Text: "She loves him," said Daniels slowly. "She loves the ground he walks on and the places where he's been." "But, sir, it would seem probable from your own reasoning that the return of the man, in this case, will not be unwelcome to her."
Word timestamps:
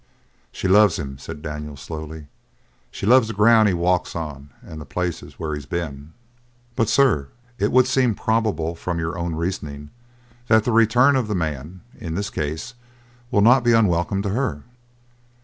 "She 0.51 0.67
loves 0.67 0.97
him," 0.97 1.19
said 1.19 1.43
Daniels 1.43 1.79
slowly. 1.79 2.25
"She 2.89 3.05
loves 3.05 3.27
the 3.27 3.35
ground 3.35 3.67
he 3.67 3.75
walks 3.75 4.15
on 4.15 4.49
and 4.63 4.81
the 4.81 4.83
places 4.85 5.37
where 5.37 5.53
he's 5.53 5.67
been." 5.67 6.13
"But, 6.75 6.89
sir, 6.89 7.27
it 7.59 7.71
would 7.71 7.85
seem 7.85 8.15
probable 8.15 8.73
from 8.73 8.97
your 8.97 9.15
own 9.15 9.35
reasoning 9.35 9.91
that 10.47 10.63
the 10.63 10.71
return 10.71 11.15
of 11.15 11.27
the 11.27 11.35
man, 11.35 11.81
in 11.95 12.15
this 12.15 12.31
case, 12.31 12.73
will 13.29 13.41
not 13.41 13.63
be 13.63 13.73
unwelcome 13.73 14.23
to 14.23 14.29
her." 14.29 14.63